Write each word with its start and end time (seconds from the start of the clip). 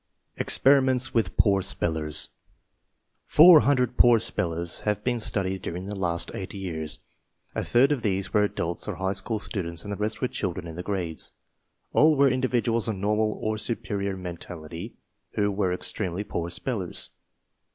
EXPERIMENTS 0.37 1.13
WITH 1.13 1.37
POOR 1.37 1.61
SPELLERS 1.61 2.29
Four 3.23 3.59
hundred 3.59 3.97
poor 3.97 4.19
spellers 4.19 4.79
have 4.79 5.03
been 5.03 5.19
studied 5.19 5.61
during 5.61 5.85
the 5.85 5.93
last 5.95 6.31
eight 6.33 6.55
years. 6.55 7.01
A 7.53 7.63
third 7.63 7.91
of 7.91 8.01
these 8.01 8.33
were 8.33 8.41
adults 8.41 8.87
or 8.87 8.95
high 8.95 9.13
school 9.13 9.37
students, 9.37 9.83
and 9.85 9.93
the 9.93 9.97
rest 9.97 10.19
were 10.19 10.27
children 10.27 10.65
in 10.65 10.75
the 10.75 10.81
grades. 10.81 11.33
All 11.93 12.15
were 12.17 12.31
individuals 12.31 12.87
of 12.87 12.95
normal 12.95 13.33
or 13.43 13.59
superior 13.59 14.17
mentality 14.17 14.95
who 15.33 15.51
were 15.51 15.71
extremely 15.71 16.23
poor 16.23 16.49
spellers. 16.49 17.11